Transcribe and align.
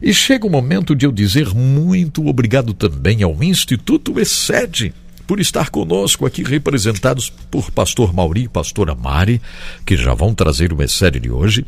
E 0.00 0.12
chega 0.12 0.46
o 0.46 0.50
momento 0.50 0.94
de 0.94 1.06
eu 1.06 1.12
dizer 1.12 1.54
muito 1.54 2.26
obrigado 2.26 2.74
também 2.74 3.22
ao 3.22 3.42
Instituto 3.42 4.18
Excede 4.20 4.92
por 5.26 5.40
estar 5.40 5.70
conosco 5.70 6.24
aqui 6.24 6.42
representados 6.42 7.30
por 7.50 7.70
pastor 7.70 8.12
Mauri 8.12 8.44
e 8.44 8.48
pastora 8.48 8.94
Mari, 8.94 9.42
que 9.84 9.96
já 9.96 10.14
vão 10.14 10.32
trazer 10.32 10.72
o 10.72 10.82
Excede 10.82 11.18
de 11.18 11.30
hoje. 11.30 11.64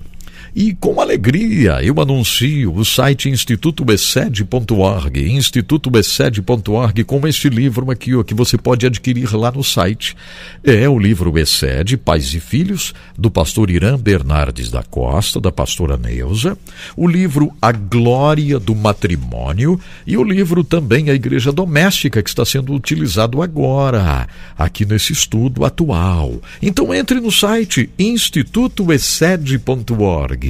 E 0.55 0.75
com 0.75 1.01
alegria 1.01 1.83
eu 1.83 1.99
anuncio 2.01 2.73
o 2.75 2.85
site 2.85 3.29
institutobeced.org, 3.29 5.33
institutobeced.org, 5.33 7.05
com 7.05 7.27
este 7.27 7.49
livro 7.49 7.91
aqui 7.91 8.13
que 8.25 8.35
você 8.35 8.57
pode 8.57 8.87
adquirir 8.87 9.35
lá 9.35 9.51
no 9.53 9.63
site. 9.63 10.17
É 10.65 10.89
o 10.89 10.99
livro 10.99 11.39
Excede, 11.39 11.99
Pais 11.99 12.35
e 12.35 12.41
Filhos, 12.41 12.93
do 13.17 13.31
pastor 13.31 13.71
Irã 13.71 13.97
Bernardes 13.99 14.71
da 14.71 14.83
Costa, 14.83 15.41
da 15.41 15.53
pastora 15.53 15.97
Neuza, 15.97 16.59
o 16.97 17.07
livro 17.07 17.53
A 17.61 17.71
Glória 17.73 18.59
do 18.59 18.75
Matrimônio 18.75 19.79
e 20.07 20.17
o 20.17 20.25
livro 20.25 20.65
também 20.65 21.11
A 21.11 21.15
Igreja 21.15 21.53
Doméstica, 21.53 22.23
que 22.23 22.31
está 22.31 22.45
sendo 22.45 22.73
utilizado 22.73 23.43
agora, 23.43 24.27
aqui 24.57 24.87
nesse 24.87 25.13
estudo 25.13 25.65
atual. 25.65 26.41
Então 26.63 26.95
entre 26.95 27.21
no 27.21 27.31
site 27.31 27.91
institutoexcede.org 27.99 30.48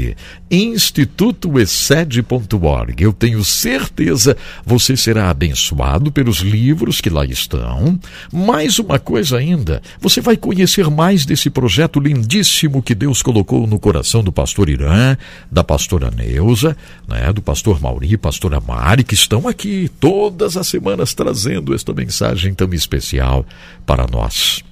institutoexcede.org. 0.51 3.03
Eu 3.03 3.13
tenho 3.13 3.45
certeza 3.45 4.37
você 4.65 4.97
será 4.97 5.31
abençoado 5.31 6.11
pelos 6.11 6.39
livros 6.39 7.01
que 7.01 7.11
lá 7.11 7.25
estão. 7.25 7.99
Mais 8.33 8.79
uma 8.79 8.99
coisa 8.99 9.39
ainda, 9.39 9.83
você 10.01 10.21
vai 10.21 10.37
conhecer 10.37 10.89
mais 10.91 11.25
desse 11.25 11.51
projeto 11.51 12.01
lindíssimo 12.01 12.83
que 12.83 12.95
Deus 12.95 13.23
colocou 13.23 13.67
no 13.67 13.79
coração 13.79 14.23
do 14.23 14.33
pastor 14.33 14.69
Irã, 14.69 15.17
da 15.51 15.65
pastora 15.65 16.11
Neuza, 16.11 16.77
né, 17.07 17.33
do 17.33 17.43
pastor 17.43 17.81
Mauri, 17.81 18.17
pastora 18.17 18.61
Mari, 18.61 19.05
que 19.05 19.15
estão 19.15 19.49
aqui 19.49 19.91
todas 20.01 20.57
as 20.57 20.69
semanas 20.69 21.15
trazendo 21.15 21.75
esta 21.75 21.93
mensagem 21.93 22.55
tão 22.55 22.73
especial 22.73 23.45
para 23.87 24.07
nós. 24.07 24.63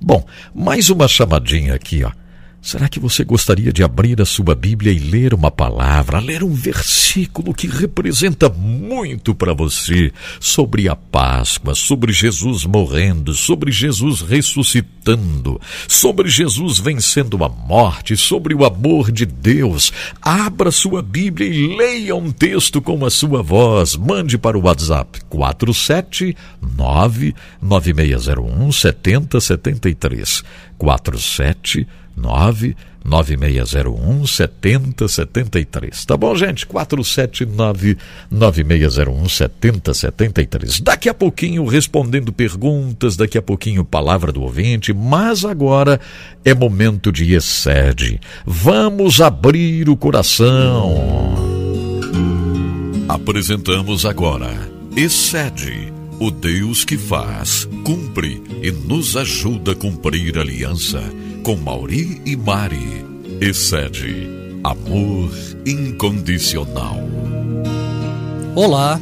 Bom, 0.00 0.24
mais 0.54 0.88
uma 0.88 1.06
chamadinha 1.06 1.74
aqui, 1.74 2.02
ó. 2.04 2.10
Será 2.62 2.90
que 2.90 3.00
você 3.00 3.24
gostaria 3.24 3.72
de 3.72 3.82
abrir 3.82 4.20
a 4.20 4.26
sua 4.26 4.54
Bíblia 4.54 4.92
e 4.92 4.98
ler 4.98 5.32
uma 5.32 5.50
palavra, 5.50 6.20
ler 6.20 6.44
um 6.44 6.52
versículo 6.52 7.54
que 7.54 7.66
representa 7.66 8.50
muito 8.50 9.34
para 9.34 9.54
você 9.54 10.12
sobre 10.38 10.86
a 10.86 10.94
Páscoa, 10.94 11.74
sobre 11.74 12.12
Jesus 12.12 12.66
morrendo, 12.66 13.32
sobre 13.32 13.72
Jesus 13.72 14.20
ressuscitando, 14.20 15.58
sobre 15.88 16.28
Jesus 16.28 16.78
vencendo 16.78 17.42
a 17.42 17.48
morte, 17.48 18.14
sobre 18.14 18.54
o 18.54 18.62
amor 18.62 19.10
de 19.10 19.24
Deus? 19.24 19.90
Abra 20.20 20.70
sua 20.70 21.00
Bíblia 21.00 21.48
e 21.48 21.78
leia 21.78 22.14
um 22.14 22.30
texto 22.30 22.82
com 22.82 23.06
a 23.06 23.10
sua 23.10 23.42
voz. 23.42 23.96
Mande 23.96 24.36
para 24.36 24.58
o 24.58 24.64
WhatsApp 24.64 25.18
479 25.30 27.34
9601 27.62 28.70
7073. 28.70 30.44
47 30.76 31.86
99601 32.16 34.26
7073. 34.26 36.04
Tá 36.04 36.16
bom, 36.16 36.34
gente? 36.34 36.66
479 36.66 37.96
9601 38.30 39.28
7073. 39.28 40.80
Daqui 40.80 41.08
a 41.08 41.14
pouquinho 41.14 41.64
respondendo 41.64 42.32
perguntas, 42.32 43.16
daqui 43.16 43.38
a 43.38 43.42
pouquinho 43.42 43.84
palavra 43.84 44.32
do 44.32 44.42
ouvinte, 44.42 44.92
mas 44.92 45.44
agora 45.44 46.00
é 46.44 46.52
momento 46.54 47.12
de 47.12 47.34
excede. 47.34 48.20
Vamos 48.44 49.20
abrir 49.20 49.88
o 49.88 49.96
coração. 49.96 51.38
Apresentamos 53.08 54.04
agora 54.06 54.70
Excede 54.96 55.92
o 56.18 56.32
Deus 56.32 56.84
que 56.84 56.98
faz, 56.98 57.66
cumpre 57.84 58.42
e 58.60 58.72
nos 58.72 59.16
ajuda 59.16 59.72
a 59.72 59.74
cumprir 59.74 60.36
aliança 60.36 61.00
com 61.42 61.56
Mauri 61.56 62.20
e 62.26 62.36
Mari. 62.36 63.04
Excede 63.40 64.28
amor 64.62 65.30
incondicional. 65.64 66.98
Olá, 68.54 69.00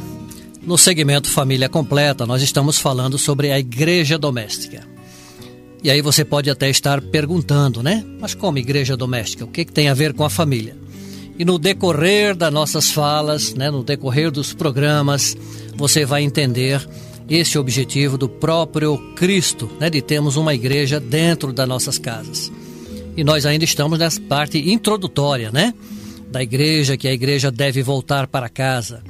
no 0.61 0.77
segmento 0.77 1.29
Família 1.29 1.67
Completa, 1.67 2.25
nós 2.25 2.41
estamos 2.41 2.79
falando 2.79 3.17
sobre 3.17 3.51
a 3.51 3.59
igreja 3.59 4.17
doméstica. 4.17 4.87
E 5.83 5.91
aí 5.91 6.01
você 6.01 6.23
pode 6.23 6.49
até 6.49 6.69
estar 6.69 7.01
perguntando, 7.01 7.83
né? 7.83 8.05
Mas 8.19 8.33
como 8.33 8.57
igreja 8.57 8.95
doméstica? 8.95 9.43
O 9.43 9.47
que, 9.49 9.65
que 9.65 9.71
tem 9.71 9.89
a 9.89 9.93
ver 9.93 10.13
com 10.13 10.23
a 10.23 10.29
família? 10.29 10.77
E 11.37 11.43
no 11.43 11.59
decorrer 11.59 12.35
das 12.35 12.53
nossas 12.53 12.91
falas, 12.91 13.53
né, 13.53 13.71
no 13.71 13.83
decorrer 13.83 14.29
dos 14.31 14.53
programas, 14.53 15.37
você 15.75 16.05
vai 16.05 16.23
entender 16.23 16.85
esse 17.29 17.57
objetivo 17.57 18.17
do 18.17 18.27
próprio 18.27 18.97
Cristo, 19.15 19.69
né, 19.79 19.89
de 19.89 20.01
termos 20.01 20.35
uma 20.35 20.53
igreja 20.53 20.99
dentro 20.99 21.53
das 21.53 21.67
nossas 21.67 21.97
casas. 21.97 22.51
E 23.15 23.23
nós 23.23 23.45
ainda 23.45 23.65
estamos 23.65 23.99
nessa 23.99 24.19
parte 24.21 24.57
introdutória, 24.71 25.51
né, 25.51 25.73
da 26.31 26.41
igreja, 26.41 26.97
que 26.97 27.07
a 27.07 27.13
igreja 27.13 27.51
deve 27.51 27.83
voltar 27.83 28.27
para 28.27 28.49
casa. 28.49 29.03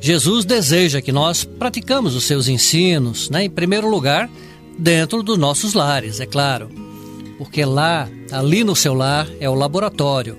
Jesus 0.00 0.44
deseja 0.44 1.00
que 1.00 1.12
nós 1.12 1.44
praticamos 1.44 2.14
os 2.14 2.24
seus 2.24 2.48
ensinos, 2.48 3.30
né, 3.30 3.44
em 3.44 3.50
primeiro 3.50 3.88
lugar, 3.88 4.28
dentro 4.78 5.22
dos 5.22 5.38
nossos 5.38 5.72
lares, 5.72 6.20
é 6.20 6.26
claro. 6.26 6.68
Porque 7.38 7.64
lá, 7.64 8.08
ali 8.30 8.62
no 8.62 8.76
seu 8.76 8.92
lar, 8.94 9.26
é 9.40 9.48
o 9.48 9.54
laboratório. 9.54 10.36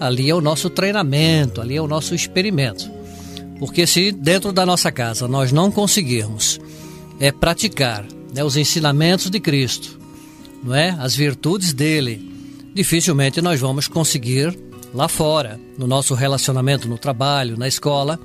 Ali 0.00 0.30
é 0.30 0.34
o 0.34 0.40
nosso 0.40 0.68
treinamento, 0.68 1.60
ali 1.60 1.76
é 1.76 1.80
o 1.80 1.86
nosso 1.86 2.14
experimento. 2.14 2.95
Porque 3.58 3.86
se 3.86 4.12
dentro 4.12 4.52
da 4.52 4.66
nossa 4.66 4.92
casa 4.92 5.26
nós 5.26 5.52
não 5.52 5.70
conseguirmos 5.70 6.60
é 7.18 7.32
praticar 7.32 8.04
né, 8.34 8.44
os 8.44 8.56
ensinamentos 8.56 9.30
de 9.30 9.40
Cristo, 9.40 9.98
não 10.62 10.74
é, 10.74 10.90
as 10.98 11.14
virtudes 11.14 11.72
dele, 11.72 12.20
dificilmente 12.74 13.40
nós 13.40 13.58
vamos 13.60 13.88
conseguir 13.88 14.56
lá 14.92 15.08
fora, 15.08 15.58
no 15.78 15.86
nosso 15.86 16.14
relacionamento 16.14 16.88
no 16.88 16.98
trabalho, 16.98 17.56
na 17.56 17.68
escola. 17.68 18.18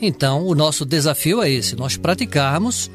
Então, 0.00 0.46
o 0.46 0.54
nosso 0.54 0.84
desafio 0.84 1.42
é 1.42 1.50
esse: 1.50 1.76
nós 1.76 1.96
praticarmos 1.96 2.90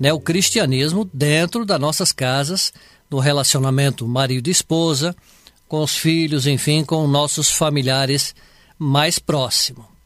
né, 0.00 0.12
o 0.12 0.20
cristianismo 0.20 1.08
dentro 1.12 1.64
das 1.64 1.80
nossas 1.80 2.12
casas, 2.12 2.72
no 3.10 3.18
relacionamento 3.18 4.06
marido 4.06 4.48
e 4.48 4.50
esposa, 4.50 5.14
com 5.66 5.82
os 5.82 5.96
filhos, 5.96 6.46
enfim, 6.46 6.84
com 6.84 7.06
nossos 7.06 7.50
familiares 7.50 8.34
mais 8.78 9.18
próximos. 9.18 9.97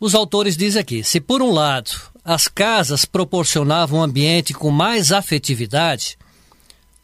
Os 0.00 0.14
autores 0.14 0.56
dizem 0.56 0.80
aqui: 0.80 1.04
se 1.04 1.20
por 1.20 1.40
um 1.42 1.50
lado 1.50 1.90
as 2.24 2.48
casas 2.48 3.04
proporcionavam 3.04 4.00
um 4.00 4.02
ambiente 4.02 4.52
com 4.52 4.70
mais 4.70 5.12
afetividade, 5.12 6.18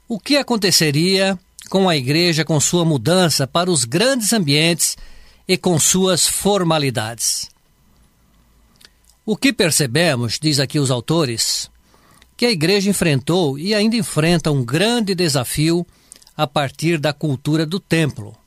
o 0.08 0.18
que 0.18 0.36
aconteceria 0.36 1.38
com 1.68 1.88
a 1.88 1.96
igreja 1.96 2.44
com 2.44 2.58
sua 2.58 2.84
mudança 2.84 3.46
para 3.46 3.70
os 3.70 3.84
grandes 3.84 4.32
ambientes 4.32 4.96
e 5.46 5.56
com 5.56 5.78
suas 5.78 6.26
formalidades? 6.26 7.48
O 9.24 9.36
que 9.36 9.52
percebemos, 9.52 10.38
diz 10.40 10.58
aqui 10.58 10.78
os 10.78 10.90
autores, 10.90 11.70
que 12.36 12.46
a 12.46 12.50
igreja 12.50 12.90
enfrentou 12.90 13.58
e 13.58 13.74
ainda 13.74 13.94
enfrenta 13.94 14.50
um 14.50 14.64
grande 14.64 15.14
desafio 15.14 15.86
a 16.36 16.46
partir 16.46 16.98
da 16.98 17.12
cultura 17.12 17.66
do 17.66 17.78
templo 17.78 18.39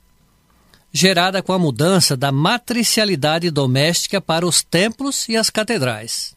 gerada 0.94 1.42
com 1.42 1.52
a 1.52 1.58
mudança 1.58 2.16
da 2.16 2.32
matricialidade 2.32 3.50
doméstica 3.50 4.22
para 4.22 4.46
os 4.46 4.62
templos 4.62 5.28
e 5.28 5.36
as 5.36 5.50
catedrais. 5.50 6.36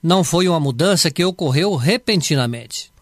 Não 0.00 0.22
foi 0.22 0.48
uma 0.48 0.60
mudança 0.60 1.10
que 1.10 1.24
ocorreu 1.24 1.74
repentinamente. 1.74 2.92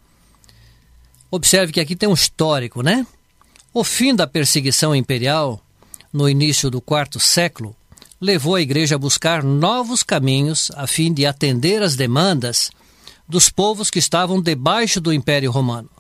Observe 1.31 1.71
que 1.71 1.81
aqui 1.81 1.94
tem 1.94 2.09
um 2.09 2.15
histórico, 2.15 2.82
né? 2.82 3.06
O 3.75 3.84
fim 3.84 4.15
da 4.15 4.26
perseguição 4.26 4.97
imperial, 4.97 5.60
no 6.10 6.26
início 6.26 6.71
do 6.71 6.81
quarto 6.81 7.21
século, 7.21 7.76
levou 8.19 8.55
a 8.55 8.62
igreja 8.62 8.94
a 8.94 8.99
buscar 8.99 9.43
novos 9.43 10.02
caminhos 10.02 10.70
a 10.75 10.87
fim 10.87 11.12
de 11.12 11.26
atender 11.26 11.82
às 11.82 11.94
demandas 11.94 12.70
dos 13.29 13.50
povos 13.50 13.90
que 13.90 13.99
estavam 13.99 14.40
debaixo 14.40 14.99
do 14.99 15.12
Império 15.12 15.50
Romano. 15.50 15.90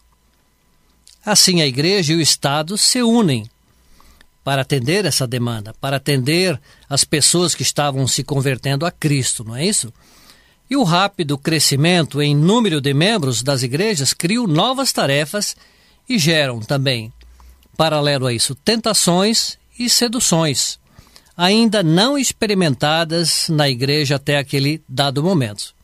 Assim, 1.22 1.60
a 1.60 1.66
igreja 1.66 2.14
e 2.14 2.16
o 2.16 2.20
Estado 2.20 2.78
se 2.78 3.02
unem 3.02 3.50
para 4.46 4.62
atender 4.62 5.04
essa 5.04 5.26
demanda, 5.26 5.74
para 5.80 5.96
atender 5.96 6.60
as 6.88 7.02
pessoas 7.02 7.52
que 7.52 7.62
estavam 7.62 8.06
se 8.06 8.22
convertendo 8.22 8.86
a 8.86 8.92
Cristo, 8.92 9.42
não 9.42 9.56
é 9.56 9.66
isso? 9.66 9.92
E 10.70 10.76
o 10.76 10.84
rápido 10.84 11.36
crescimento 11.36 12.22
em 12.22 12.32
número 12.32 12.80
de 12.80 12.94
membros 12.94 13.42
das 13.42 13.64
igrejas 13.64 14.14
criam 14.14 14.46
novas 14.46 14.92
tarefas 14.92 15.56
e 16.08 16.16
geram 16.16 16.60
também, 16.60 17.12
paralelo 17.76 18.24
a 18.24 18.32
isso, 18.32 18.54
tentações 18.54 19.58
e 19.76 19.90
seduções, 19.90 20.78
ainda 21.36 21.82
não 21.82 22.16
experimentadas 22.16 23.48
na 23.48 23.68
igreja 23.68 24.14
até 24.14 24.38
aquele 24.38 24.80
dado 24.88 25.24
momento. 25.24 25.74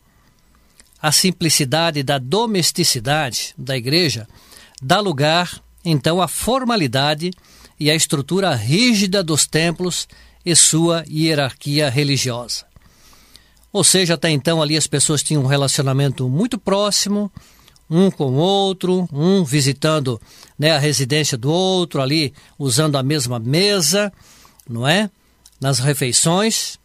A 1.02 1.10
simplicidade 1.10 2.04
da 2.04 2.16
domesticidade 2.16 3.54
da 3.58 3.76
igreja 3.76 4.28
dá 4.80 5.00
lugar, 5.00 5.60
então, 5.84 6.22
à 6.22 6.28
formalidade 6.28 7.32
a 7.90 7.94
estrutura 7.94 8.54
rígida 8.54 9.22
dos 9.22 9.46
templos 9.46 10.06
e 10.44 10.54
sua 10.54 11.04
hierarquia 11.08 11.88
religiosa. 11.88 12.64
Ou 13.72 13.82
seja, 13.82 14.14
até 14.14 14.30
então 14.30 14.60
ali 14.60 14.76
as 14.76 14.86
pessoas 14.86 15.22
tinham 15.22 15.42
um 15.42 15.46
relacionamento 15.46 16.28
muito 16.28 16.58
próximo, 16.58 17.32
um 17.88 18.10
com 18.10 18.32
o 18.32 18.34
outro, 18.34 19.08
um 19.12 19.44
visitando 19.44 20.20
né, 20.58 20.72
a 20.72 20.78
residência 20.78 21.38
do 21.38 21.50
outro 21.50 22.02
ali, 22.02 22.34
usando 22.58 22.96
a 22.96 23.02
mesma 23.02 23.38
mesa, 23.38 24.12
não 24.68 24.86
é? 24.86 25.10
Nas 25.60 25.78
refeições. 25.78 26.78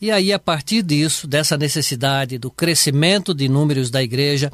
E 0.00 0.10
aí, 0.10 0.32
a 0.32 0.38
partir 0.38 0.82
disso, 0.82 1.28
dessa 1.28 1.56
necessidade 1.56 2.38
do 2.38 2.50
crescimento 2.50 3.32
de 3.32 3.48
números 3.48 3.88
da 3.90 4.02
igreja, 4.02 4.50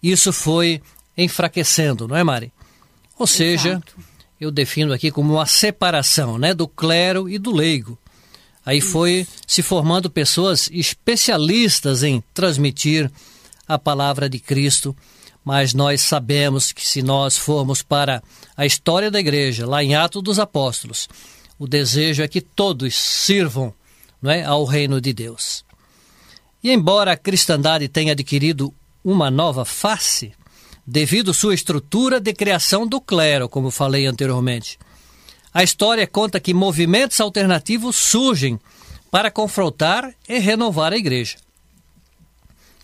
isso 0.00 0.32
foi 0.32 0.80
enfraquecendo, 1.16 2.06
não 2.06 2.16
é, 2.16 2.22
Mari? 2.22 2.52
Ou 3.18 3.26
seja, 3.26 3.70
Exato. 3.70 3.96
Eu 4.42 4.50
defino 4.50 4.92
aqui 4.92 5.08
como 5.12 5.34
uma 5.34 5.46
separação 5.46 6.36
né, 6.36 6.52
do 6.52 6.66
clero 6.66 7.28
e 7.28 7.38
do 7.38 7.52
leigo. 7.52 7.96
Aí 8.66 8.80
foi 8.80 9.24
se 9.46 9.62
formando 9.62 10.10
pessoas 10.10 10.68
especialistas 10.72 12.02
em 12.02 12.20
transmitir 12.34 13.08
a 13.68 13.78
palavra 13.78 14.28
de 14.28 14.40
Cristo, 14.40 14.96
mas 15.44 15.72
nós 15.72 16.02
sabemos 16.02 16.72
que 16.72 16.84
se 16.84 17.02
nós 17.02 17.38
formos 17.38 17.82
para 17.84 18.20
a 18.56 18.66
história 18.66 19.12
da 19.12 19.20
igreja, 19.20 19.64
lá 19.64 19.82
em 19.82 19.94
Atos 19.94 20.20
dos 20.20 20.40
Apóstolos, 20.40 21.08
o 21.56 21.68
desejo 21.68 22.20
é 22.20 22.26
que 22.26 22.40
todos 22.40 22.96
sirvam 22.96 23.72
não 24.20 24.32
é, 24.32 24.42
ao 24.42 24.64
reino 24.64 25.00
de 25.00 25.12
Deus. 25.12 25.64
E 26.64 26.72
embora 26.72 27.12
a 27.12 27.16
cristandade 27.16 27.86
tenha 27.88 28.10
adquirido 28.10 28.74
uma 29.04 29.30
nova 29.30 29.64
face, 29.64 30.32
devido 30.86 31.32
sua 31.32 31.54
estrutura 31.54 32.20
de 32.20 32.32
criação 32.32 32.86
do 32.86 33.00
clero, 33.00 33.48
como 33.48 33.70
falei 33.70 34.06
anteriormente, 34.06 34.78
a 35.54 35.62
história 35.62 36.06
conta 36.06 36.40
que 36.40 36.54
movimentos 36.54 37.20
alternativos 37.20 37.96
surgem 37.96 38.58
para 39.10 39.30
confrontar 39.30 40.14
e 40.28 40.38
renovar 40.38 40.92
a 40.92 40.96
igreja. 40.96 41.36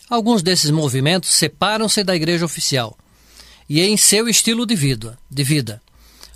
Alguns 0.09 0.43
desses 0.43 0.71
movimentos 0.71 1.31
separam-se 1.31 2.05
da 2.05 2.15
igreja 2.15 2.45
oficial 2.45 2.97
e, 3.69 3.81
em 3.81 3.97
seu 3.97 4.29
estilo 4.29 4.65
de 4.65 4.75
vida, 4.75 5.19
de 5.31 5.43
vida, 5.43 5.83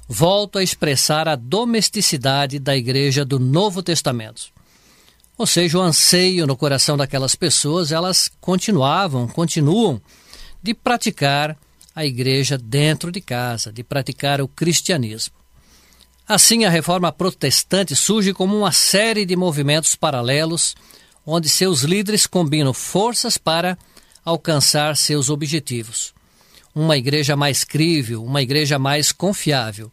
voltam 0.08 0.60
a 0.60 0.62
expressar 0.62 1.28
a 1.28 1.36
domesticidade 1.36 2.58
da 2.58 2.76
igreja 2.76 3.24
do 3.24 3.38
Novo 3.38 3.82
Testamento. 3.82 4.50
Ou 5.38 5.46
seja, 5.46 5.78
o 5.78 5.82
anseio 5.82 6.46
no 6.46 6.56
coração 6.56 6.96
daquelas 6.96 7.34
pessoas, 7.34 7.92
elas 7.92 8.30
continuavam, 8.40 9.26
continuam 9.26 10.00
de 10.62 10.74
praticar 10.74 11.56
a 11.94 12.06
igreja 12.06 12.56
dentro 12.56 13.10
de 13.10 13.20
casa, 13.20 13.72
de 13.72 13.82
praticar 13.82 14.40
o 14.40 14.48
cristianismo. 14.48 15.34
Assim, 16.26 16.64
a 16.64 16.70
reforma 16.70 17.12
protestante 17.12 17.94
surge 17.96 18.32
como 18.32 18.56
uma 18.56 18.72
série 18.72 19.26
de 19.26 19.36
movimentos 19.36 19.94
paralelos, 19.94 20.74
onde 21.26 21.48
seus 21.48 21.82
líderes 21.82 22.26
combinam 22.26 22.72
forças 22.72 23.36
para 23.36 23.76
alcançar 24.24 24.96
seus 24.96 25.28
objetivos. 25.28 26.14
Uma 26.74 26.96
igreja 26.96 27.36
mais 27.36 27.64
crível, 27.64 28.24
uma 28.24 28.40
igreja 28.40 28.78
mais 28.78 29.12
confiável. 29.12 29.92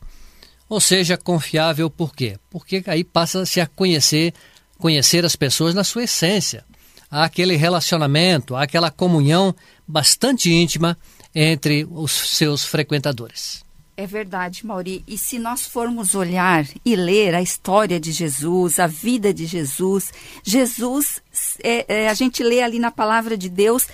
Ou 0.69 0.79
seja, 0.79 1.17
confiável 1.17 1.89
por 1.89 2.15
quê? 2.15 2.37
Porque 2.49 2.83
aí 2.85 3.03
passa-se 3.03 3.59
a 3.59 3.67
conhecer, 3.67 4.33
conhecer 4.77 5.25
as 5.25 5.35
pessoas 5.35 5.73
na 5.73 5.83
sua 5.83 6.03
essência. 6.03 6.63
Há 7.09 7.23
aquele 7.23 7.55
relacionamento, 7.55 8.55
há 8.55 8.63
aquela 8.63 8.91
comunhão 8.91 9.55
bastante 9.87 10.51
íntima 10.51 10.97
entre 11.33 11.87
os 11.89 12.11
seus 12.11 12.63
frequentadores. 12.63 13.63
É 13.97 14.07
verdade, 14.07 14.65
Mauri. 14.65 15.03
E 15.05 15.17
se 15.17 15.37
nós 15.37 15.67
formos 15.67 16.15
olhar 16.15 16.65
e 16.85 16.95
ler 16.95 17.35
a 17.35 17.41
história 17.41 17.99
de 17.99 18.13
Jesus, 18.13 18.79
a 18.79 18.87
vida 18.87 19.33
de 19.33 19.45
Jesus, 19.45 20.13
Jesus, 20.41 21.21
é, 21.61 22.03
é, 22.03 22.09
a 22.09 22.13
gente 22.13 22.41
lê 22.41 22.61
ali 22.61 22.79
na 22.79 22.91
palavra 22.91 23.37
de 23.37 23.49
Deus, 23.49 23.87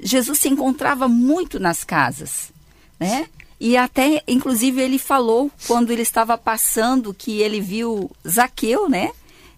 Jesus 0.00 0.40
se 0.40 0.48
encontrava 0.48 1.06
muito 1.06 1.60
nas 1.60 1.84
casas, 1.84 2.50
né? 2.98 3.28
E 3.60 3.76
até, 3.76 4.24
inclusive, 4.26 4.80
ele 4.80 4.98
falou 4.98 5.48
quando 5.68 5.92
ele 5.92 6.02
estava 6.02 6.36
passando 6.36 7.14
que 7.14 7.40
ele 7.40 7.60
viu 7.60 8.10
Zaqueu, 8.28 8.88
né? 8.88 9.12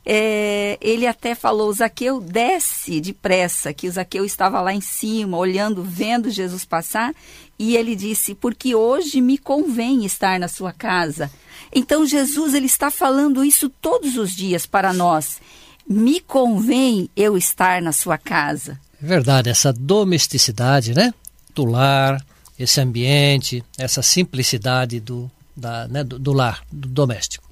É, 0.07 0.77
ele 0.81 1.07
até 1.07 1.35
falou: 1.35 1.73
Zaqueu, 1.73 2.21
desce 2.21 3.01
depressa, 3.01 3.73
que 3.73 3.91
Zaqueu 3.91 4.25
estava 4.25 4.61
lá 4.61 4.75
em 4.75 4.81
cima, 4.81 5.39
olhando, 5.39 5.83
vendo 5.83 6.31
Jesus 6.31 6.65
passar, 6.65 7.15
e 7.59 7.77
ele 7.77 7.97
disse: 7.97 8.35
Porque 8.35 8.75
hoje 8.75 9.21
me 9.21 9.39
convém 9.39 10.05
estar 10.05 10.39
na 10.39 10.49
sua 10.49 10.73
casa. 10.73 11.31
Então, 11.75 12.07
Jesus 12.07 12.55
ele 12.55 12.67
está 12.67 12.91
falando 12.91 13.45
isso 13.45 13.69
todos 13.69 14.17
os 14.17 14.33
dias 14.33 14.67
para 14.67 14.93
nós. 14.93 15.41
Me 15.89 16.21
convém 16.21 17.09
eu 17.17 17.37
estar 17.37 17.83
na 17.83 17.93
sua 17.93 18.17
casa. 18.17 18.79
É 19.03 19.07
verdade, 19.07 19.51
essa 19.51 19.73
domesticidade, 19.73 20.95
né? 20.95 21.13
Do 21.55 21.65
lar, 21.65 22.25
esse 22.59 22.81
ambiente, 22.81 23.65
essa 23.77 24.03
simplicidade 24.03 25.01
do, 25.01 25.31
da, 25.57 25.89
né, 25.89 26.05
do, 26.05 26.19
do 26.19 26.33
lar, 26.33 26.63
do 26.71 26.89
doméstico. 26.89 27.44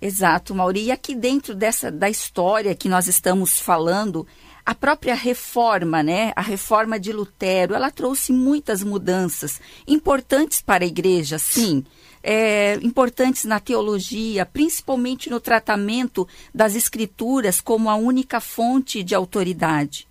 Exato, 0.00 0.54
Mauri. 0.54 0.84
E 0.84 0.90
aqui 0.92 1.14
dentro 1.14 1.54
dessa 1.54 1.90
da 1.90 2.08
história 2.08 2.74
que 2.74 2.88
nós 2.88 3.08
estamos 3.08 3.58
falando, 3.58 4.26
a 4.64 4.74
própria 4.74 5.14
reforma, 5.14 6.02
né, 6.02 6.32
a 6.36 6.42
reforma 6.42 7.00
de 7.00 7.12
Lutero, 7.12 7.74
ela 7.74 7.90
trouxe 7.90 8.32
muitas 8.32 8.82
mudanças 8.82 9.60
importantes 9.86 10.60
para 10.60 10.84
a 10.84 10.86
igreja, 10.86 11.38
sim. 11.38 11.84
É, 12.22 12.74
importantes 12.82 13.44
na 13.44 13.58
teologia, 13.58 14.44
principalmente 14.44 15.30
no 15.30 15.40
tratamento 15.40 16.28
das 16.54 16.74
escrituras 16.74 17.60
como 17.60 17.88
a 17.88 17.94
única 17.94 18.40
fonte 18.40 19.02
de 19.02 19.14
autoridade. 19.14 20.06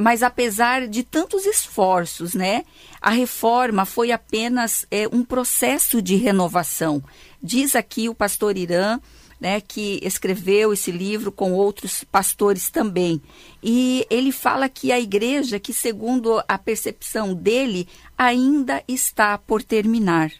Mas 0.00 0.22
apesar 0.22 0.86
de 0.86 1.02
tantos 1.02 1.44
esforços, 1.44 2.32
né, 2.32 2.64
a 3.00 3.10
reforma 3.10 3.84
foi 3.84 4.12
apenas 4.12 4.86
é, 4.92 5.08
um 5.08 5.24
processo 5.24 6.00
de 6.00 6.14
renovação. 6.14 7.02
Diz 7.42 7.74
aqui 7.74 8.08
o 8.08 8.14
pastor 8.14 8.56
Irã 8.56 9.00
né, 9.40 9.60
que 9.60 9.98
escreveu 10.00 10.72
esse 10.72 10.92
livro 10.92 11.32
com 11.32 11.52
outros 11.52 12.04
pastores 12.04 12.70
também. 12.70 13.20
E 13.60 14.06
ele 14.08 14.30
fala 14.30 14.68
que 14.68 14.92
a 14.92 15.00
igreja, 15.00 15.58
que 15.58 15.72
segundo 15.72 16.40
a 16.46 16.56
percepção 16.56 17.34
dele, 17.34 17.88
ainda 18.16 18.84
está 18.86 19.36
por 19.36 19.64
terminar. 19.64 20.30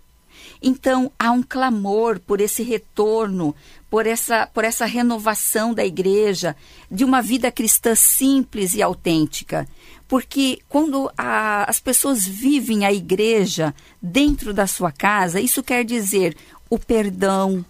Então 0.62 1.11
há 1.19 1.32
um 1.32 1.43
clamor 1.43 2.20
por 2.20 2.40
esse 2.40 2.62
retorno, 2.62 3.56
por 3.90 4.06
essa, 4.06 4.46
por 4.46 4.64
essa 4.64 4.85
renovação 4.85 5.73
da 5.73 5.85
igreja, 5.85 6.55
de 6.90 7.05
uma 7.05 7.23
vida 7.23 7.50
cristã 7.50 7.94
simples 7.94 8.75
e 8.75 8.83
autêntica. 8.83 9.66
Porque 10.07 10.59
quando 10.68 11.11
a, 11.16 11.68
as 11.68 11.80
pessoas 11.80 12.26
vivem 12.26 12.85
a 12.85 12.92
igreja 12.92 13.75
dentro 14.00 14.52
da 14.54 14.66
sua 14.66 14.90
casa, 14.90 15.40
isso 15.40 15.62
quer 15.62 15.85
dizer 15.85 16.37
o 16.71 16.78
perdão, 16.78 17.64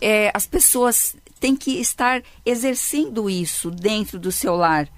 é, 0.00 0.30
as 0.34 0.46
pessoas 0.46 1.14
têm 1.38 1.54
que 1.56 1.72
estar 1.72 2.22
exercendo 2.44 3.28
isso 3.28 3.70
dentro 3.70 4.18
do 4.18 4.32
seu 4.32 4.56
lar. 4.56 4.88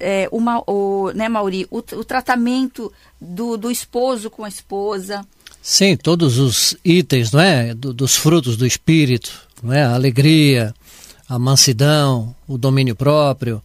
É, 0.00 0.28
uma, 0.32 0.62
o, 0.68 1.12
né, 1.14 1.28
Mauri, 1.28 1.66
o, 1.70 1.78
o 1.78 2.04
tratamento 2.04 2.92
do, 3.20 3.56
do, 3.56 3.70
esposo 3.70 4.28
com 4.28 4.44
a 4.44 4.48
esposa. 4.48 5.24
Sim, 5.62 5.96
todos 5.96 6.38
os 6.38 6.76
itens, 6.84 7.30
não 7.30 7.40
é, 7.40 7.72
do, 7.72 7.92
dos 7.92 8.16
frutos 8.16 8.56
do 8.56 8.66
espírito, 8.66 9.45
não 9.62 9.72
é, 9.72 9.82
a 9.82 9.94
alegria, 9.94 10.74
a 11.28 11.38
mansidão, 11.38 12.34
o 12.46 12.56
domínio 12.56 12.94
próprio, 12.94 13.62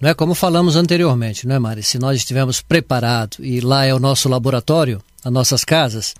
não 0.00 0.08
é 0.08 0.14
como 0.14 0.34
falamos 0.34 0.76
anteriormente, 0.76 1.46
não 1.46 1.54
é, 1.54 1.58
Mari? 1.58 1.82
Se 1.82 1.98
nós 1.98 2.16
estivermos 2.16 2.62
preparados 2.62 3.38
e 3.38 3.60
lá 3.60 3.84
é 3.84 3.92
o 3.92 3.98
nosso 3.98 4.30
laboratório, 4.30 5.02
as 5.22 5.30
nossas 5.30 5.62
casas, 5.62 6.14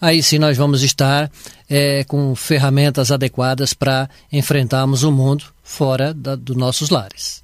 aí 0.00 0.22
sim 0.22 0.38
nós 0.38 0.56
vamos 0.56 0.84
estar 0.84 1.30
é, 1.68 2.04
com 2.04 2.34
ferramentas 2.36 3.10
adequadas 3.10 3.74
para 3.74 4.08
enfrentarmos 4.32 5.02
o 5.02 5.10
mundo 5.10 5.46
fora 5.64 6.14
dos 6.14 6.56
nossos 6.56 6.90
lares. 6.90 7.42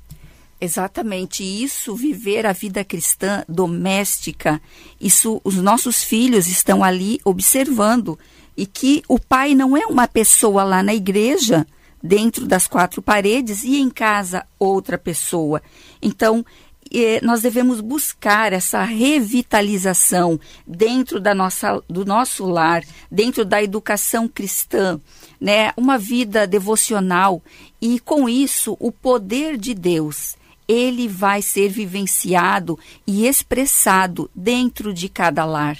Exatamente 0.60 1.42
isso, 1.42 1.96
viver 1.96 2.46
a 2.46 2.52
vida 2.52 2.84
cristã 2.84 3.42
doméstica, 3.48 4.60
isso 5.00 5.40
os 5.42 5.56
nossos 5.56 6.04
filhos 6.04 6.46
estão 6.46 6.84
ali 6.84 7.18
observando 7.24 8.16
e 8.57 8.66
que 8.66 9.02
o 9.09 9.19
pai 9.19 9.54
não 9.54 9.76
é 9.76 9.87
uma 9.87 10.07
pessoa 10.07 10.62
lá 10.64 10.83
na 10.83 10.95
igreja, 10.95 11.66
dentro 12.02 12.47
das 12.47 12.66
quatro 12.66 13.02
paredes 13.02 13.62
e 13.62 13.78
em 13.78 13.90
casa 13.90 14.47
outra 14.59 14.97
pessoa. 14.97 15.62
Então, 16.00 16.45
nós 17.23 17.42
devemos 17.42 17.80
buscar 17.80 18.52
essa 18.52 18.83
revitalização 18.83 20.40
dentro 20.66 21.21
da 21.21 21.35
nossa, 21.35 21.80
do 21.88 22.04
nosso 22.04 22.47
lar, 22.47 22.83
dentro 23.11 23.45
da 23.45 23.62
educação 23.62 24.26
cristã, 24.26 25.00
né? 25.40 25.73
uma 25.76 25.97
vida 25.97 26.47
devocional 26.47 27.42
e, 27.80 28.00
com 28.00 28.28
isso, 28.28 28.76
o 28.80 28.90
poder 28.90 29.57
de 29.57 29.75
Deus 29.75 30.37
ele 30.66 31.09
vai 31.09 31.42
ser 31.42 31.69
vivenciado 31.69 32.78
e 33.04 33.26
expressado 33.26 34.30
dentro 34.33 34.95
de 34.95 35.09
cada 35.09 35.45
lar. 35.45 35.76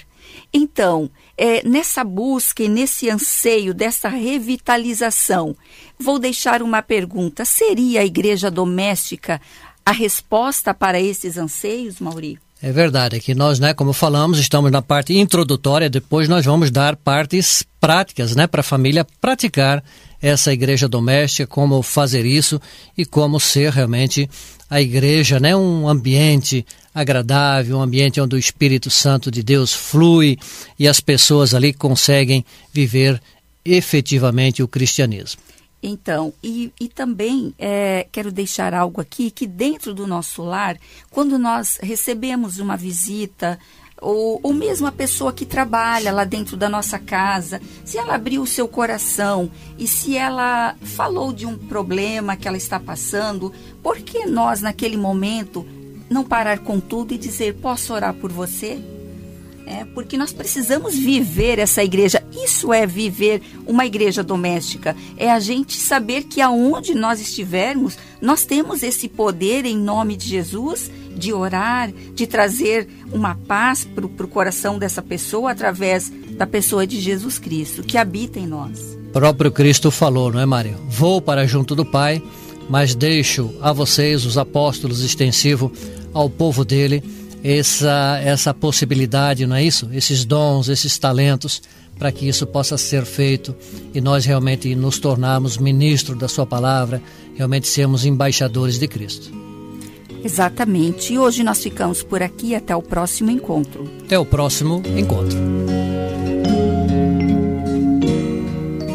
Então, 0.53 1.09
é, 1.37 1.67
nessa 1.67 2.03
busca 2.03 2.63
e 2.63 2.69
nesse 2.69 3.09
anseio 3.09 3.73
dessa 3.73 4.09
revitalização, 4.09 5.55
vou 5.99 6.19
deixar 6.19 6.61
uma 6.61 6.81
pergunta: 6.81 7.45
seria 7.45 8.01
a 8.01 8.05
igreja 8.05 8.51
doméstica 8.51 9.41
a 9.85 9.91
resposta 9.91 10.73
para 10.73 10.99
esses 10.99 11.37
anseios, 11.37 11.99
Mauri? 11.99 12.39
É 12.63 12.71
verdade, 12.71 13.15
é 13.15 13.19
que 13.19 13.33
nós, 13.33 13.59
né, 13.59 13.73
como 13.73 13.91
falamos, 13.91 14.37
estamos 14.37 14.71
na 14.71 14.83
parte 14.83 15.17
introdutória, 15.17 15.89
depois 15.89 16.29
nós 16.29 16.45
vamos 16.45 16.69
dar 16.69 16.95
partes 16.95 17.63
práticas, 17.79 18.35
né, 18.35 18.45
para 18.45 18.61
a 18.61 18.63
família 18.63 19.03
praticar 19.19 19.83
essa 20.21 20.53
igreja 20.53 20.87
doméstica, 20.87 21.47
como 21.47 21.81
fazer 21.81 22.23
isso 22.23 22.61
e 22.95 23.03
como 23.03 23.39
ser 23.39 23.71
realmente 23.71 24.29
a 24.71 24.79
igreja, 24.79 25.37
né, 25.37 25.53
um 25.53 25.85
ambiente 25.85 26.65
agradável, 26.95 27.77
um 27.77 27.81
ambiente 27.81 28.21
onde 28.21 28.35
o 28.35 28.39
Espírito 28.39 28.89
Santo 28.89 29.29
de 29.29 29.43
Deus 29.43 29.73
flui 29.73 30.37
e 30.79 30.87
as 30.87 31.01
pessoas 31.01 31.53
ali 31.53 31.73
conseguem 31.73 32.45
viver 32.71 33.21
efetivamente 33.65 34.63
o 34.63 34.69
cristianismo. 34.69 35.41
Então, 35.83 36.33
e, 36.41 36.71
e 36.79 36.87
também 36.87 37.53
é, 37.59 38.07
quero 38.13 38.31
deixar 38.31 38.73
algo 38.73 39.01
aqui 39.01 39.29
que 39.29 39.45
dentro 39.45 39.93
do 39.93 40.07
nosso 40.07 40.41
lar, 40.41 40.77
quando 41.09 41.37
nós 41.37 41.77
recebemos 41.83 42.57
uma 42.57 42.77
visita, 42.77 43.59
ou, 44.01 44.39
ou 44.41 44.51
mesmo 44.51 44.87
a 44.87 44.91
pessoa 44.91 45.31
que 45.31 45.45
trabalha 45.45 46.11
lá 46.11 46.23
dentro 46.23 46.57
da 46.57 46.67
nossa 46.67 46.97
casa, 46.97 47.61
se 47.85 47.99
ela 47.99 48.15
abriu 48.15 48.41
o 48.41 48.47
seu 48.47 48.67
coração 48.67 49.51
e 49.77 49.87
se 49.87 50.17
ela 50.17 50.75
falou 50.81 51.31
de 51.31 51.45
um 51.45 51.55
problema 51.55 52.35
que 52.35 52.47
ela 52.47 52.57
está 52.57 52.79
passando, 52.79 53.53
por 53.83 53.97
que 53.99 54.25
nós, 54.25 54.59
naquele 54.59 54.97
momento, 54.97 55.63
não 56.09 56.23
parar 56.23 56.59
com 56.59 56.79
tudo 56.79 57.13
e 57.13 57.17
dizer: 57.17 57.55
Posso 57.61 57.93
orar 57.93 58.15
por 58.15 58.31
você? 58.31 58.79
É, 59.67 59.85
porque 59.85 60.17
nós 60.17 60.33
precisamos 60.33 60.95
viver 60.97 61.59
essa 61.59 61.83
igreja. 61.83 62.21
Isso 62.43 62.73
é 62.73 62.85
viver 62.85 63.41
uma 63.65 63.85
igreja 63.85 64.23
doméstica. 64.23 64.95
É 65.15 65.31
a 65.31 65.39
gente 65.39 65.77
saber 65.77 66.23
que 66.23 66.41
aonde 66.41 66.95
nós 66.95 67.21
estivermos, 67.21 67.97
nós 68.19 68.43
temos 68.43 68.83
esse 68.83 69.07
poder 69.07 69.65
em 69.65 69.77
nome 69.77 70.17
de 70.17 70.27
Jesus 70.27 70.91
de 71.15 71.33
orar, 71.33 71.91
de 72.13 72.25
trazer 72.25 72.87
uma 73.11 73.35
paz 73.35 73.85
para 73.85 74.05
o 74.05 74.27
coração 74.27 74.79
dessa 74.79 75.01
pessoa 75.01 75.51
através 75.51 76.11
da 76.31 76.47
pessoa 76.47 76.87
de 76.87 76.99
Jesus 76.99 77.37
Cristo, 77.37 77.83
que 77.83 77.97
habita 77.97 78.39
em 78.39 78.47
nós. 78.47 78.97
O 79.09 79.11
próprio 79.11 79.51
Cristo 79.51 79.91
falou, 79.91 80.31
não 80.31 80.39
é, 80.39 80.45
Mário? 80.45 80.77
Vou 80.87 81.21
para 81.21 81.45
junto 81.45 81.75
do 81.75 81.85
Pai, 81.85 82.21
mas 82.69 82.95
deixo 82.95 83.53
a 83.61 83.73
vocês, 83.73 84.25
os 84.25 84.37
apóstolos, 84.37 85.01
extensivo 85.03 85.71
ao 86.13 86.29
povo 86.29 86.63
dele 86.63 87.03
essa, 87.43 88.19
essa 88.23 88.53
possibilidade, 88.53 89.45
não 89.45 89.55
é 89.55 89.63
isso? 89.63 89.89
Esses 89.91 90.23
dons, 90.23 90.69
esses 90.69 90.97
talentos, 90.97 91.61
para 91.97 92.11
que 92.11 92.27
isso 92.27 92.47
possa 92.47 92.77
ser 92.77 93.05
feito 93.05 93.55
e 93.93 94.01
nós 94.01 94.25
realmente 94.25 94.73
nos 94.75 94.99
tornarmos 94.99 95.57
ministros 95.57 96.17
da 96.17 96.27
Sua 96.27 96.45
palavra, 96.45 97.01
realmente 97.35 97.67
sermos 97.67 98.05
embaixadores 98.05 98.79
de 98.79 98.87
Cristo. 98.87 99.50
Exatamente. 100.23 101.13
E 101.13 101.19
hoje 101.19 101.43
nós 101.43 101.61
ficamos 101.61 102.03
por 102.03 102.21
aqui. 102.21 102.55
Até 102.55 102.75
o 102.75 102.81
próximo 102.81 103.31
encontro. 103.31 103.89
Até 104.05 104.17
o 104.17 104.25
próximo 104.25 104.81
encontro. 104.97 105.37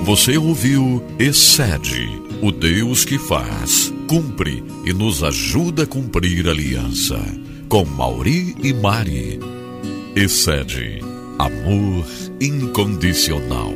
Você 0.04 0.38
ouviu 0.38 1.02
Excede, 1.18 2.08
o 2.40 2.52
Deus 2.52 3.04
que 3.04 3.18
faz, 3.18 3.92
cumpre 4.08 4.62
e 4.84 4.92
nos 4.92 5.24
ajuda 5.24 5.82
a 5.82 5.86
cumprir 5.86 6.46
a 6.46 6.52
aliança 6.52 7.18
com 7.68 7.84
Mauri 7.84 8.54
e 8.62 8.72
Mari. 8.72 9.40
Excede 10.14 11.00
amor 11.38 12.06
incondicional. 12.40 13.74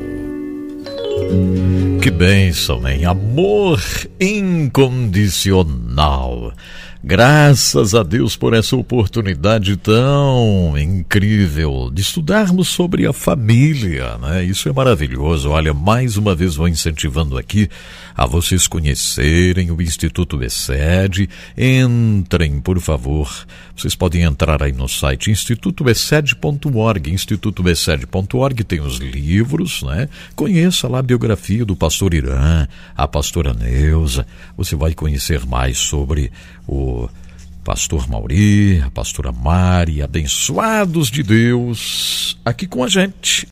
Que 2.01 2.11
bênção, 2.11 2.89
hein? 2.89 3.05
Amor 3.05 3.79
incondicional. 4.19 6.55
Graças 7.03 7.95
a 7.95 8.03
Deus 8.03 8.37
por 8.37 8.53
essa 8.53 8.77
oportunidade 8.77 9.75
tão 9.79 10.77
incrível 10.77 11.91
de 11.91 12.03
estudarmos 12.03 12.69
sobre 12.69 13.07
a 13.07 13.13
família, 13.13 14.19
né? 14.19 14.45
Isso 14.45 14.69
é 14.69 14.73
maravilhoso. 14.73 15.49
Olha, 15.49 15.73
mais 15.73 16.19
uma 16.19 16.35
vez 16.35 16.57
vou 16.57 16.69
incentivando 16.69 17.39
aqui 17.39 17.71
a 18.15 18.27
vocês 18.27 18.67
conhecerem 18.67 19.71
o 19.71 19.81
Instituto 19.81 20.45
ESED. 20.45 21.31
Entrem, 21.57 22.61
por 22.61 22.79
favor. 22.79 23.47
Vocês 23.75 23.95
podem 23.95 24.25
entrar 24.25 24.63
aí 24.63 24.73
no 24.73 24.87
site 24.87 25.31
institutoesed.org, 25.31 27.11
institutoesed.org 27.11 28.63
tem 28.65 28.81
os 28.81 28.99
livros, 28.99 29.83
né? 29.85 30.07
Conheça 30.37 30.87
lá 30.87 30.99
a 30.99 31.03
biografia 31.03 31.65
do 31.65 31.75
pastor 31.75 32.13
Irã, 32.13 32.69
a 32.95 33.09
pastora 33.09 33.55
Neuza. 33.55 34.27
Você 34.55 34.77
vai 34.77 34.93
conhecer 34.93 35.47
mais 35.47 35.79
sobre 35.79 36.31
o 36.71 37.09
pastor 37.65 38.09
Mauri, 38.09 38.81
a 38.81 38.91
pastora 38.91 39.33
Mari, 39.33 40.03
abençoados 40.03 41.11
de 41.11 41.23
Deus, 41.23 42.39
aqui 42.45 42.67
com 42.67 42.85
a 42.85 42.89
gente. 42.89 43.49